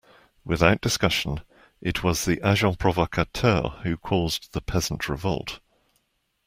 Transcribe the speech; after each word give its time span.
Without 0.43 0.81
discussion, 0.81 1.41
it 1.79 2.03
was 2.03 2.25
the 2.25 2.39
agents 2.43 2.77
provocateurs 2.77 3.83
who 3.83 3.97
caused 3.97 4.51
the 4.51 4.59
Peasant 4.61 5.07
Revolt. 5.07 5.59